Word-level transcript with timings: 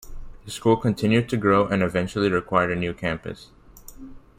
The 0.45 0.49
school 0.49 0.77
continued 0.77 1.29
to 1.29 1.37
grow 1.37 1.67
and 1.67 1.83
eventually 1.83 2.31
required 2.31 2.71
a 2.71 2.75
new 2.75 2.91
campus. 2.91 3.51